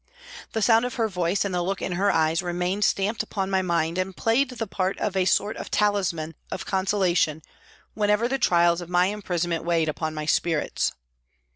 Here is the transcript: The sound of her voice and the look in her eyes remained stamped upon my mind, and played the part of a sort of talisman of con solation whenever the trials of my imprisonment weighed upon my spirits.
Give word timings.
The 0.53 0.63
sound 0.63 0.83
of 0.85 0.95
her 0.95 1.07
voice 1.07 1.45
and 1.45 1.53
the 1.53 1.61
look 1.61 1.79
in 1.79 1.91
her 1.91 2.09
eyes 2.11 2.41
remained 2.41 2.83
stamped 2.83 3.21
upon 3.21 3.51
my 3.51 3.61
mind, 3.61 3.99
and 3.99 4.17
played 4.17 4.49
the 4.49 4.65
part 4.65 4.97
of 4.97 5.15
a 5.15 5.25
sort 5.25 5.55
of 5.57 5.69
talisman 5.69 6.33
of 6.49 6.65
con 6.65 6.87
solation 6.87 7.43
whenever 7.93 8.27
the 8.27 8.39
trials 8.39 8.81
of 8.81 8.89
my 8.89 9.05
imprisonment 9.05 9.63
weighed 9.63 9.89
upon 9.89 10.15
my 10.15 10.25
spirits. 10.25 10.93